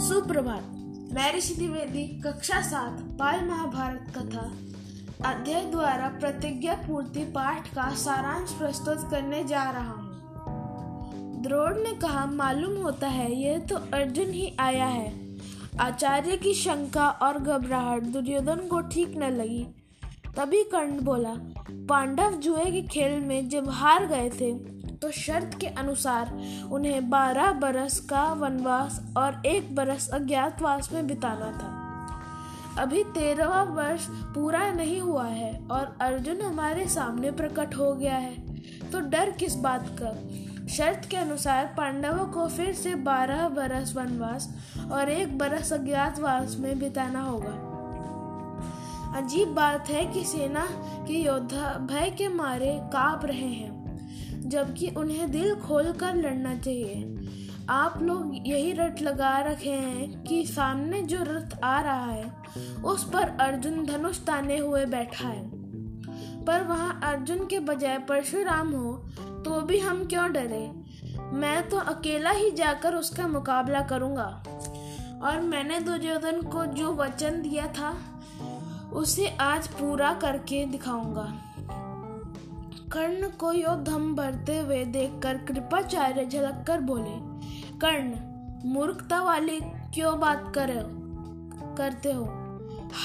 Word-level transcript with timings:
सुप्रभात। 0.00 0.62
मैं 1.12 1.36
ऋषि 1.36 1.54
द्विवेदी 1.54 2.20
कक्षा 2.20 2.60
सात, 2.60 2.92
बाल 2.92 3.48
महाभारत 3.48 4.06
कथा। 4.16 4.52
अध्याय 5.30 5.64
द्वारा 5.64 6.08
प्रतिज्ञा 6.08 6.74
पूर्ति 6.74 7.20
पाठ 7.20 7.68
का 7.68 7.94
सारांश 7.94 8.52
प्रस्तुत 8.52 9.10
करने 9.10 9.44
जा 9.44 9.70
रहा 9.70 9.92
हूँ। 9.92 10.10
द्रोण 11.42 11.74
ने 11.74 11.94
कहा, 11.94 12.26
मालूम 12.26 12.82
होता 12.82 13.08
है, 13.08 13.34
यह 13.34 13.58
तो 13.58 13.76
अर्जुन 13.76 14.30
ही 14.30 14.56
आया 14.60 14.86
है। 14.86 15.36
आचार्य 15.80 16.36
की 16.36 16.54
शंका 16.54 17.08
और 17.08 17.38
घबराहट 17.38 18.02
दुर्योधन 18.02 18.56
को 18.56 18.80
ठीक 18.80 19.16
न 19.16 19.22
लगी। 19.22 19.66
तभी 20.36 20.62
कर्ण 20.62 21.00
बोला, 21.00 21.34
पांडव 21.70 22.30
जुए 22.30 22.64
के 22.64 22.82
खेल 22.82 23.20
में 23.20 23.48
जब 23.48 23.68
हार 23.68 24.06
गए 24.06 24.30
थे 24.30 24.79
तो 25.02 25.10
शर्त 25.10 25.58
के 25.60 25.66
अनुसार 25.66 26.42
उन्हें 26.72 27.10
बारह 27.10 27.52
बरस 27.52 28.00
का 28.00 28.32
वनवास 28.32 29.14
और 29.16 29.42
एक 29.46 29.74
बरस 29.74 30.08
अज्ञातवास 30.08 30.92
में 30.92 31.06
बिताना 31.06 31.52
था। 31.52 32.82
अभी 32.82 33.04
तेरहवा 33.04 33.62
वर्ष 33.62 34.06
पूरा 34.10 34.72
नहीं 34.72 35.00
हुआ 35.00 35.26
है 35.26 35.60
और 35.70 35.96
अर्जुन 36.00 36.40
हमारे 36.40 36.86
सामने 36.86 37.30
प्रकट 37.30 37.76
हो 37.76 37.92
गया 37.92 38.14
है। 38.14 38.60
तो 38.90 39.00
डर 39.00 39.30
किस 39.30 39.54
बात 39.54 39.96
का? 40.02 40.10
शर्त 40.66 41.08
के 41.10 41.16
अनुसार 41.16 41.74
पांडवों 41.76 42.26
को 42.26 42.48
फिर 42.48 42.74
से 42.74 42.94
बारह 42.94 43.48
बरस 43.48 43.96
वनवास 43.96 44.54
और 44.92 45.08
एक 45.08 45.38
बरस 45.38 45.72
अज्ञातवास 45.72 46.56
में 46.60 46.78
बिताना 46.78 47.22
होगा। 47.22 47.70
अजीब 49.18 49.48
बात 49.48 49.88
है 49.88 50.06
कि 50.06 50.24
सेना 50.24 50.66
के 51.06 51.14
योद्धा 51.14 51.78
भय 51.78 52.14
के 52.18 52.28
मारे 52.28 52.80
काँप 52.82 53.24
रहे 53.24 53.48
हैं। 53.48 53.79
जबकि 54.50 54.88
उन्हें 54.88 55.30
दिल 55.30 55.54
खोल 55.56 55.92
कर 55.92 56.14
लड़ना 56.14 56.54
चाहिए। 56.56 57.28
आप 57.68 58.02
लोग 58.02 58.32
यही 58.46 58.72
रट 58.72 59.00
लगा 59.02 59.38
रखे 59.38 59.70
हैं 59.70 60.22
कि 60.24 60.44
सामने 60.46 61.02
जो 61.02 61.18
रथ 61.20 61.58
आ 61.64 61.80
रहा 61.80 62.06
है, 62.06 62.32
उस 62.84 63.04
पर 63.10 63.28
अर्जुन 63.40 63.84
धनुष 63.86 64.18
ताने 64.18 64.58
हुए 64.58 64.84
बैठा 64.86 65.28
है। 65.28 65.48
पर 66.44 66.64
वहाँ 66.64 67.00
अर्जुन 67.04 67.46
के 67.46 67.58
बजाय 67.60 67.98
परशुराम 67.98 68.72
हो 68.72 68.92
तो 69.44 69.60
भी 69.60 69.78
हम 69.78 70.04
क्यों 70.04 70.32
डरे? 70.32 70.70
मैं 71.32 71.68
तो 71.68 71.78
अकेला 71.78 72.30
ही 72.30 72.50
जाकर 72.50 72.94
उसका 72.94 73.26
मुकाबला 73.28 73.80
करूँगा। 73.82 74.42
और 75.22 75.40
मैंने 75.40 75.80
दुर्योधन 75.80 76.42
को 76.42 76.64
जो 76.66 76.92
वचन 76.94 77.42
दिया 77.42 77.66
था, 77.66 77.94
उसे 78.92 79.26
आज 79.40 79.68
पूरा 79.68 80.12
करके 80.14 80.64
दिखाऊँगा। 80.66 81.28
कर्ण 82.92 83.28
को 83.28 83.52
यो 83.52 83.76
धम 83.76 84.14
भरते 84.14 84.58
हुए 84.58 84.84
देखकर 84.84 85.36
कृपाचार्य 85.36 86.26
झलक 86.26 86.64
कर 86.66 86.80
बोले, 86.80 87.18
कर्ण, 87.78 88.14
मूर्खता 88.68 89.22
वाली 89.22 89.60
क्यों 89.94 90.20
बात 90.20 90.52
कर 90.54 90.70
करते 91.78 92.12
हो। 92.12 92.24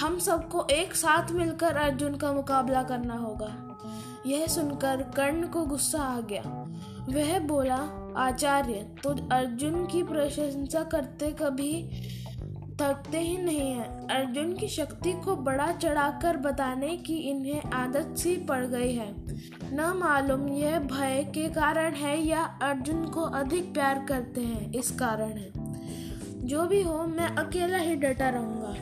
हम 0.02 0.20
सबको 0.20 0.68
एक 0.72 0.96
साथ 0.96 1.32
मिलकर 1.32 1.78
अर्जुन 1.78 2.16
का 2.16 2.34
मुकाबला 2.34 2.84
करना 2.84 3.14
होगा। 3.14 3.78
यह 4.26 4.48
सुनकर 4.48 5.02
कर्ण 5.16 5.48
को 5.48 5.64
गुस्सा 5.66 6.02
आ 6.02 6.20
गया। 6.20 6.42
वह 7.10 7.40
बोला, 7.40 7.80
आचार्य 8.18 8.96
तो 9.04 9.10
अर्जुन 9.32 9.86
की 9.86 10.04
प्रशंसा 10.04 10.84
करते 10.84 11.32
कभी 11.32 11.90
थकते 12.82 13.20
ही 13.20 13.38
नहीं 13.38 13.72
है। 13.72 14.08
अर्जुन 14.08 14.54
की 14.54 14.68
शक्ति 14.68 15.14
को 15.14 15.36
बड़ा 15.36 15.72
चढ़ाकर 15.72 16.38
बताने 16.38 16.98
की 16.98 17.18
इन्हें 17.18 17.62
आदत 17.72 18.16
सी 18.18 18.36
पड़ 18.36 18.66
गई 18.66 18.94
है। 18.94 19.25
न 19.74 19.94
मालूम 19.98 20.48
यह 20.48 20.80
भय 20.80 21.24
के 21.34 21.48
कारण 21.50 21.94
है 21.94 22.20
या 22.22 22.44
अर्जुन 22.62 23.06
को 23.06 23.22
अधिक 23.22 23.74
प्यार 23.74 24.06
करते 24.10 24.42
हैं, 24.42 24.72
इस 24.74 24.92
कारण 24.92 25.32
है। 25.32 25.52
जो 26.48 26.66
भी 26.68 26.82
हो, 26.82 27.04
मैं 27.04 27.28
अकेला 27.28 27.78
ही 27.78 27.96
डटा 27.96 28.30
रहूँगा। 28.30 28.74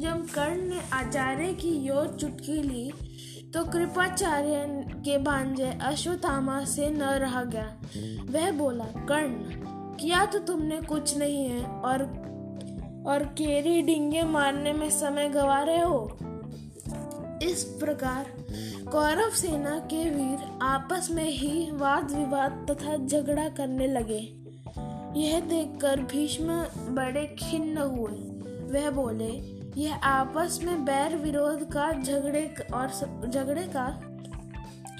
जब 0.00 0.26
कर्ण 0.26 0.68
ने 0.68 0.80
आचार्य 0.92 1.52
की 1.52 1.68
योर 1.68 2.16
चुटकी 2.20 2.62
ली 2.62 2.92
तो 3.54 3.64
कृपाचार्य 3.64 4.64
के 4.96 5.18
भांजे 5.18 5.70
अश्वत्थामा 5.82 6.64
से 6.64 6.90
न 6.90 7.02
रहा 7.02 7.44
गया। 7.44 7.76
वह 8.30 8.50
बोला, 8.50 8.84
कर्ण, 8.84 9.34
किया 9.96 10.24
तो 10.26 10.38
तुमने 10.38 10.80
कुछ 10.80 11.16
नहीं 11.18 11.44
है, 11.44 11.64
और 11.64 12.02
और 13.06 13.22
केरी 13.24 13.82
डिंगे 13.82 14.22
मारने 14.22 14.72
में 14.72 14.90
समय 14.90 15.28
गवा 15.28 15.58
रहे 15.62 15.80
हो? 15.80 16.18
इस 17.42 17.64
प्रकार 17.80 18.35
कौरव 18.92 19.30
सेना 19.30 19.78
के 19.78 20.10
वीर 20.10 20.58
आपस 20.62 21.08
में 21.10 21.30
ही 21.30 21.70
वाद 21.70 22.10
विवाद 22.10 22.66
तथा 22.70 22.96
झगड़ा 23.06 23.48
करने 23.48 23.86
लगे। 23.86 24.20
यह 25.20 25.40
देखकर 25.40 26.00
भीष्म 26.00 26.46
बड़े 26.94 27.36
खिन्न 27.38 27.78
हुए। 27.78 28.12
वह 28.72 28.90
बोले, 28.90 29.56
यह 29.80 29.94
आपस 29.94 30.60
में 30.62 30.84
बैर 30.84 31.16
विरोध 31.16 31.72
का 31.72 31.92
झगड़े 32.02 32.54
और 32.74 32.88
झगड़े 33.28 33.62
का 33.62 34.00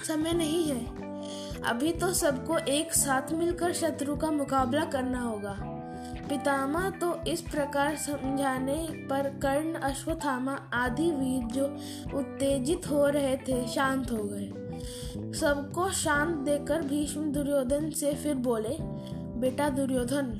समय 0.08 0.32
नहीं 0.32 0.68
है। 0.68 1.06
अभी 1.62 1.92
तो 1.92 2.12
सबको 2.12 2.58
एक 2.58 2.92
साथ 2.92 3.32
मिलकर 3.32 3.72
शत्रु 3.72 4.16
का 4.16 4.30
मुकाबला 4.30 4.84
करना 4.84 5.20
होगा। 5.20 5.75
पितामह 6.28 6.88
तो 6.91 7.14
इस 7.26 7.41
प्रकार 7.41 7.97
समझाने 7.97 9.06
पर 9.10 9.28
कर्ण, 9.42 9.75
अश्वत्थामा 9.75 10.53
आदि 10.75 11.10
वीर 11.10 11.47
जो 11.53 11.64
उत्तेजित 12.19 12.91
हो 12.91 13.06
रहे 13.06 13.37
थे, 13.37 13.66
शांत 13.69 14.10
हो 14.12 14.22
गए। 14.22 15.32
सबको 15.32 15.91
शांत 15.91 16.37
देकर 16.37 16.82
भीष्म 16.82 17.32
दुर्योधन 17.32 17.91
से 17.91 18.14
फिर 18.14 18.34
बोले, 18.34 18.76
बेटा 19.41 19.69
दुर्योधन, 19.70 20.38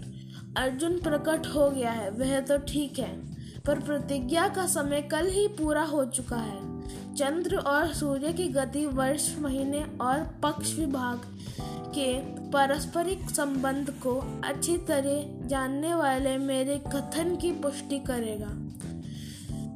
अर्जुन 0.56 0.98
प्रकट 0.98 1.47
हो 1.47 1.70
गया 1.70 1.91
है, 1.91 2.10
वह 2.10 2.41
तो 2.41 2.58
ठीक 2.58 2.98
है, 2.98 3.14
पर 3.62 3.80
प्रतिज्ञा 3.80 4.48
का 4.48 4.66
समय 4.66 5.03
कल 5.03 5.26
ही 5.26 5.48
पूरा 5.48 5.82
हो 5.82 6.04
चुका 6.04 6.36
है। 6.36 6.75
चंद्र 7.16 7.56
और 7.56 7.94
सूर्य 7.94 8.32
की 8.32 8.49
गति 8.49 8.87
वर्ष, 8.87 9.38
महीने 9.38 9.84
और 10.00 10.41
पक्ष 10.43 10.78
विभाग 10.78 11.21
के 11.94 12.15
पारस्परिक 12.50 13.31
संबंध 13.31 13.91
को 13.91 14.41
अच्छी 14.44 14.77
तरह 14.78 15.49
जानने 15.49 15.94
वाले 15.94 16.38
मेरे 16.38 16.78
कथन 16.78 17.37
की 17.37 17.53
पुष्टि 17.53 17.99
करेगा। 17.99 18.49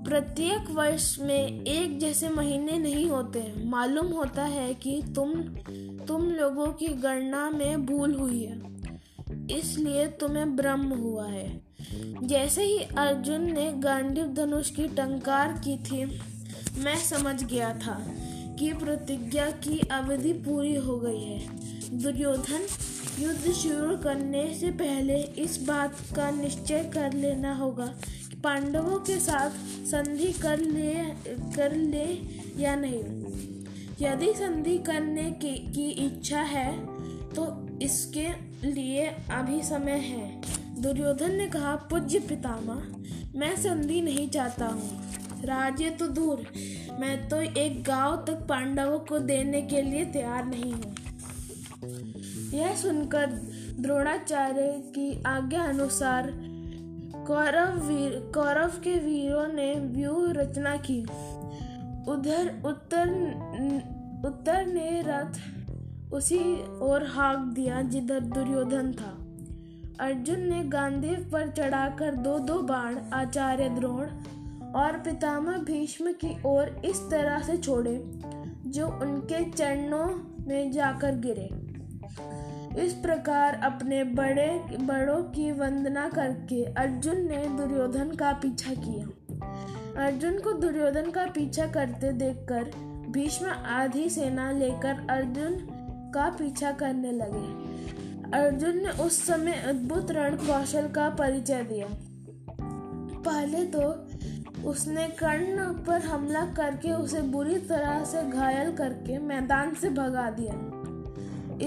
प्रत्येक 0.05 0.71
वर्ष 0.71 1.19
में 1.21 1.65
एक 1.65 1.99
जैसे 1.99 2.28
महीने 2.28 2.78
नहीं 2.78 3.06
होते। 3.06 3.53
मालूम 3.65 4.07
होता 4.07 4.43
है 4.43 4.75
कि 4.75 5.03
तुम 5.15 5.34
तुम 6.07 6.27
लोगों 6.27 6.67
की 6.67 6.89
गणना 6.89 7.51
में 7.51 7.87
भूल 7.87 8.15
हुई 8.15 8.45
है। 8.45 8.62
इसलिए 9.59 10.07
तुम्हें 10.07 10.57
ब्रह्म 10.57 10.95
हुआ 10.95 11.27
है। 11.27 11.61
जैसे 12.22 12.65
ही 12.65 12.78
अर्जुन 12.78 13.53
ने 13.53 13.72
गांडीव 13.72 14.27
धनुष 14.27 14.71
की 14.71 14.89
टंकार 14.89 15.53
की 15.53 15.77
थी 15.77 16.21
मैं 16.76 16.97
समझ 16.98 17.42
गया 17.44 17.72
था 17.75 17.94
कि 18.58 18.72
प्रतिज्ञा 18.72 19.50
की 19.64 19.78
अवधि 19.92 20.32
पूरी 20.44 20.75
हो 20.76 20.97
गई 20.98 21.22
है। 21.22 21.98
दुर्योधन 22.03 22.66
युद्ध 23.19 23.53
शुरू 23.53 23.97
करने 23.97 24.42
से 24.54 24.70
पहले 24.70 25.16
इस 25.38 25.62
बात 25.62 25.97
का 26.16 26.30
निश्चय 26.30 26.91
कर 26.94 27.12
लेना 27.12 27.54
होगा 27.54 27.86
कि 28.30 28.36
पांडवों 28.36 28.98
के 28.98 29.19
साथ 29.20 29.50
संधि 29.86 30.32
कर 30.32 30.59
ले 30.59 30.94
कर 31.56 31.76
ले 31.76 32.06
या 32.62 32.75
नहीं। 32.76 33.03
यदि 34.00 34.32
संधि 34.34 34.78
करने 34.78 35.30
की, 35.32 35.54
की 35.72 35.88
इच्छा 36.06 36.41
है 36.41 36.70
तो 37.30 37.69
इसके 37.82 38.28
लिए 38.64 39.06
अभी 39.30 39.62
समय 39.62 39.98
है। 39.98 40.82
दुर्योधन 40.82 41.34
ने 41.34 41.47
कहा 41.47 41.75
पूज्य 41.91 42.19
पितामह 42.19 43.38
मैं 43.38 43.54
संधि 43.56 44.00
नहीं 44.00 44.28
चाहता 44.28 44.66
हूँ। 44.66 45.19
राज्य 45.45 45.91
तो 45.91 46.06
दूर 46.09 46.45
मैं 47.01 47.28
तो 47.28 47.41
एक 47.41 47.83
गाँव 47.84 48.17
तक 48.27 48.47
पांडवों 48.49 48.99
को 48.99 49.19
देने 49.19 49.62
के 49.62 49.83
लिए 49.83 50.05
तैयार 50.05 50.45
नहीं 50.45 50.73
हूँ। 50.73 50.95
यह 52.55 52.75
सुनकर 52.77 53.27
द्रोणाचार्य 53.81 54.72
की 54.95 55.22
आज्ञा 55.27 55.63
अनुसार 55.65 56.31
कौरव 57.27 57.78
वीर, 57.78 58.19
कौरव 58.34 58.81
के 58.84 58.98
वीरों 58.98 59.47
ने 59.48 59.72
व्यूह 59.75 60.33
रचना 60.33 60.77
की। 60.77 61.01
उधर 62.10 62.53
उत्तर 62.65 63.09
उत्तर 64.27 64.66
ने 64.66 65.03
रथ 65.07 66.13
उसी 66.13 66.39
ओर 66.83 67.07
हाँक 67.07 67.39
दिया 67.54 67.81
जिधर 67.83 68.21
दुर्योधन 68.21 68.93
था। 68.93 69.16
अर्जुन 70.01 70.41
ने 70.41 70.63
गांधीव 70.65 71.28
पर 71.33 71.48
चढ़ाकर 71.48 72.15
दो 72.16 72.39
दो 72.39 72.60
बाण, 72.63 72.97
आचार्य 73.13 73.69
द्रोण 73.69 74.07
और 74.75 74.93
पितामह 74.93 75.59
भीष्म 75.59 76.13
की 76.13 76.37
ओर 76.47 76.83
इस 76.84 77.01
तरह 77.11 77.39
से 77.39 77.57
छोड़े, 77.57 78.03
जो 78.67 78.87
उनके 78.87 79.51
चरणों 79.51 80.07
में 80.49 80.72
जाकर 80.72 81.15
गिरे। 81.17 81.71
इस 82.87 82.93
प्रकार 82.93 83.55
अपने 83.55 84.05
बड़े, 84.05 84.77
बड़ों 84.81 85.22
की 85.22 85.53
वंदना 85.53 86.09
करके 86.09 86.65
अर्जुन 86.65 87.17
ने 87.17 87.47
दुर्योधन 87.47 88.11
का 88.11 88.33
पीछा 88.33 88.75
किया। 88.75 89.07
अर्जुन 90.07 90.39
को 90.39 90.53
दुर्योधन 90.53 91.11
का 91.11 91.27
पीछा 91.27 91.67
करते 91.67 92.13
देखकर 92.13 92.71
भीष्म 93.11 93.47
आधी 93.47 94.09
सेना 94.09 94.53
लेकर 94.53 95.07
अर्जुन 95.11 95.57
का 96.15 96.31
पीछा 96.31 96.72
करने 96.72 97.13
लगे। 97.13 97.71
अर्जुन 98.39 98.77
ने 98.77 98.89
उस 99.03 99.27
समय 99.27 99.53
अद्भुत 99.53 100.11
रण 100.11 100.37
कौशल 100.37 100.89
का 100.89 101.09
परिचय 101.09 101.63
दिया। 101.63 101.87
पहले 103.21 103.65
तो 103.65 103.81
उसने 104.66 105.09
कर्ण 105.09 105.65
पर 105.84 106.01
हमला 106.01 106.41
करके 106.41 106.92
उसे 106.92 107.21
बुरी 107.21 107.59
तरह 107.59 108.04
से 108.04 108.22
घायल 108.22 108.72
करके 108.72 109.18
मैदान 109.18 109.74
से 109.74 109.91
भगा 109.91 110.30
दिया। 110.30 110.54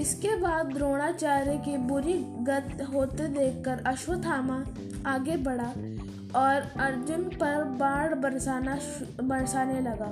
इसके 0.00 0.36
बाद 0.36 0.66
द्रोणाचार्य 0.66 1.56
की 1.64 1.76
बुरी 1.76 2.14
गत 2.18 2.86
होते 2.94 3.28
देखकर 3.28 3.82
अश्वत्थामा 3.86 4.64
आगे 5.06 5.36
बढ़ा 5.36 5.68
और 6.40 6.72
अर्जुन 6.80 7.22
पर 7.22 7.64
बाढ़ 7.64 8.14
बरसाना 8.14 8.78
बरसाने 9.22 9.80
लगा। 9.80 10.10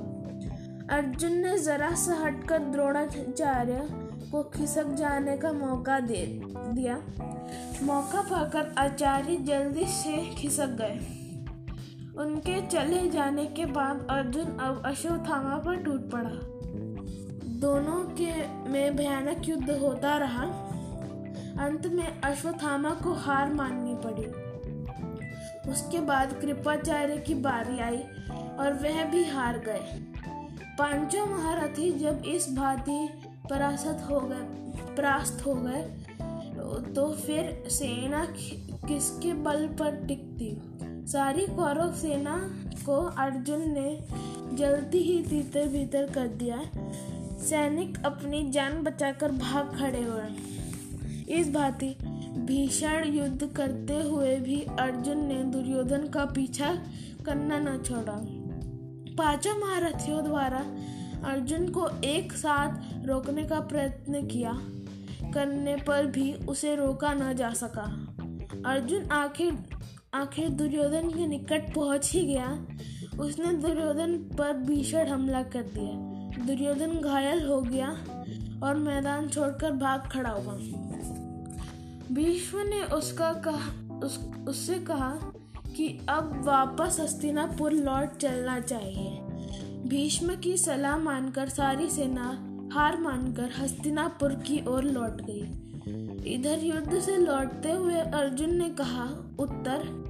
अर्जुन 0.96 1.32
ने 1.32 1.58
जरा 1.58 1.94
सा 1.94 2.14
हटकर 2.14 2.58
द्रोणाचार्य 2.58 3.88
को 4.32 4.42
खिसक 4.42 4.86
जाने 4.86 5.36
का 5.36 5.52
मौका 5.52 6.00
दे, 6.00 6.40
दिया। 6.46 6.96
मौका 7.82 8.20
पाकर 8.20 8.74
आचार्य 8.78 9.36
जल्दी 9.36 9.86
से 9.86 10.34
खिसक 10.34 10.66
गए। 10.66 11.21
उनके 12.18 12.60
चले 12.66 13.08
जाने 13.10 13.44
के 13.46 13.66
बाद 13.66 14.06
अर्जुन 14.10 14.56
अब 14.58 14.82
अश्वत्थामा 14.86 15.56
पर 15.56 15.76
टूट 15.76 16.10
पड़ा। 16.10 16.30
दोनों 17.60 18.02
के 18.14 18.32
में 18.70 18.96
भयानक 18.96 19.48
युद्ध 19.48 19.70
होता 19.70 20.16
रहा। 20.16 20.44
अंत 21.58 21.86
में 21.86 22.20
अश्वत्थामा 22.20 22.90
को 22.90 23.12
हार 23.14 23.52
माननी 23.54 23.94
पड़ी। 23.96 24.26
उसके 25.70 26.00
बाद 26.00 26.32
कृपाचार्य 26.40 27.16
की 27.16 27.34
बारी 27.34 27.78
आई 27.78 27.98
और 28.58 28.78
वह 28.82 29.04
भी 29.04 29.24
हार 29.24 29.58
गए। 29.58 30.02
पाँचों 30.78 31.26
महारथी 31.26 31.90
जब 31.92 32.22
इस 32.26 32.48
भांति 32.56 33.08
परास्त 33.50 34.06
हो 34.10 34.20
गए, 34.20 34.94
परास्त 34.96 35.46
हो 35.46 35.54
गए 35.54 35.82
तो 36.94 37.10
फिर 37.16 37.64
सेना 37.70 38.24
किसके 38.88 39.32
बल 39.34 39.66
पर 39.78 39.96
टिकती? 40.06 40.50
सारी 41.06 41.46
कौरव 41.46 41.92
सेना 41.92 42.50
को 42.86 42.96
अर्जुन 42.96 43.60
ने 43.60 44.00
जल्दी 44.56 44.98
ही 44.98 45.22
तीतर 45.22 45.68
भीतर 45.68 46.10
कर 46.10 46.28
दिया। 46.28 46.62
सैनिक 47.38 48.04
अपनी 48.04 48.50
जान 48.50 48.82
बचाकर 48.82 49.32
भाग 49.32 49.76
खड़े 49.78 50.02
हुए। 50.02 50.22
इस 51.34 51.52
भांति 51.52 51.96
भीषण 52.38 53.12
युद्ध 53.14 53.46
करते 53.46 54.08
हुए 54.08 54.36
भी 54.36 54.60
अर्जुन 54.60 55.18
ने 55.18 55.44
दुर्योधन 55.44 56.08
का 56.08 56.24
पीछा 56.24 56.78
करना 57.26 57.58
न 57.58 57.78
छोड़ा। 57.78 58.22
पाँचों 59.16 59.58
महारथियों 59.58 60.24
द्वारा 60.24 60.64
अर्जुन 61.24 61.68
को 61.68 61.88
एक 62.04 62.32
साथ 62.32 63.06
रोकने 63.06 63.44
का 63.44 63.60
प्रयत्न 63.60 64.26
किया। 64.26 64.52
करने 65.34 65.76
पर 65.76 66.06
भी 66.06 66.32
उसे 66.32 66.76
रोका 66.76 67.14
न 67.14 67.32
जा 67.32 67.50
सका। 67.50 68.14
अर्जुन 68.66 69.04
आखिर 69.04 69.58
आखिर 70.14 70.48
दुर्योधन 70.48 71.08
के 71.08 71.26
निकट 71.26 71.74
पहुँच 71.74 72.12
ही 72.12 72.26
गया। 72.26 72.66
उसने 73.20 73.52
दुर्योधन 73.52 74.16
पर 74.38 74.52
भीषण 74.52 75.06
हमला 75.06 75.42
कर 75.42 75.62
दिया। 75.62 76.44
दुर्योधन 76.46 76.98
घायल 76.98 77.46
हो 77.46 77.60
गया 77.60 77.88
और 78.62 78.74
मैदान 78.74 79.28
छोड़कर 79.28 79.72
भाग 79.72 80.00
खड़ा 80.00 80.30
हुआ। 80.30 80.54
भीष्म 82.12 82.58
ने 82.58 82.82
उसका 82.82 83.32
कहा 83.32 83.96
उस, 83.98 84.20
उससे 84.48 84.74
कहा 84.74 85.10
कि 85.76 86.06
अब 86.08 86.42
वापस 86.44 86.96
हस्तिनापुर 87.00 87.72
लौट 87.72 88.16
चलना 88.16 88.60
चाहिए। 88.60 89.10
भीष्म 89.88 90.36
की 90.36 90.56
सलाह 90.56 90.96
मानकर 90.96 91.48
सारी 91.48 91.90
सेना 91.90 92.28
हार 92.72 93.00
मानकर 93.00 93.50
हस्तिनापुर 93.58 94.34
की 94.34 94.64
ओर 94.68 94.84
लौट 94.84 95.20
गई। 95.20 95.71
इधर 96.26 96.58
युद्ध 96.64 97.00
से 97.00 97.16
लौटते 97.16 97.72
हुए 97.72 97.94
अर्जुन 97.94 98.54
ने 98.54 98.70
कहा, 98.70 99.04
उत्तर, 99.38 100.02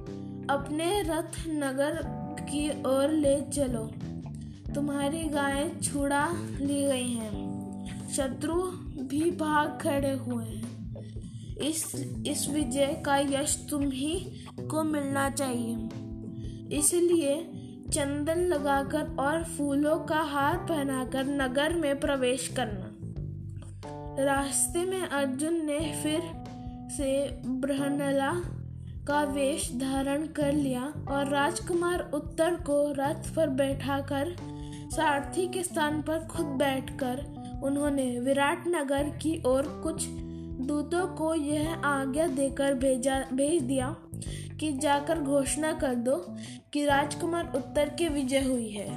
अपने 0.49 1.01
रथ 1.01 1.47
नगर 1.47 2.01
की 2.43 2.69
ओर 2.69 3.09
ले 3.09 3.41
चलो। 3.41 3.91
तुम्हारी 4.75 5.23
गायें 5.23 5.79
छुड़ा 5.79 6.29
ली 6.61 6.83
गई 6.83 7.07
हैं। 7.07 7.53
शत्रु 8.15 8.53
भी 9.03 9.31
भाग 9.31 9.79
खड़े 9.81 10.11
हुए 10.11 10.45
हैं। 10.45 10.73
इस 11.57 11.95
इस 12.27 12.49
विजय 12.49 13.03
का 13.05 13.17
यश 13.17 13.67
तुम 13.69 13.91
ही 13.91 14.45
को 14.61 14.83
मिलना 14.83 15.29
चाहिए। 15.29 15.75
इसलिए 16.77 17.51
चंदन 17.89 18.37
लगाकर 18.37 19.15
और 19.19 19.43
फूलों 19.43 19.99
का 19.99 20.21
हार 20.21 20.57
पहनाकर 20.57 21.25
नगर 21.25 21.73
में 21.73 21.99
प्रवेश 21.99 22.47
करना। 22.47 22.92
रास्ते 24.19 24.85
में 24.85 25.01
अर्जुन 25.01 25.65
ने 25.65 25.79
फिर 26.03 26.21
से 26.91 27.39
ब्रहनला 27.47 28.33
का 29.07 29.23
वेश 29.23 29.71
धारण 29.75 30.27
कर 30.27 30.51
लिया 30.51 30.93
और 31.09 31.29
राजकुमार 31.29 32.11
उत्तर 32.13 32.55
को 32.55 32.91
रथ 32.91 33.35
पर 33.35 33.47
बैठाकर 33.47 34.35
सारथी 34.91 35.47
के 35.47 35.63
स्थान 35.63 36.01
पर 36.01 36.19
खुद 36.19 36.45
बैठकर 36.45 37.25
उन्होंने 37.63 38.19
विराट 38.19 38.63
नगर 38.67 39.03
की 39.03 39.43
ओर 39.45 39.81
कुछ 39.83 40.05
दूतों 40.67 41.07
को 41.07 41.35
यह 41.35 41.73
आज्ञा 41.73 42.27
देकर 42.27 42.73
भेजा, 42.73 43.25
भेज 43.33 43.61
दिया 43.61 43.95
कि 44.59 44.73
जाकर 44.73 45.19
घोषणा 45.19 45.73
कर 45.73 45.95
दो 45.95 46.25
कि 46.73 46.85
राजकुमार 46.85 47.51
उत्तर 47.55 47.89
की 47.89 48.07
विजय 48.07 48.41
हुई 48.41 48.69
है। 48.69 48.87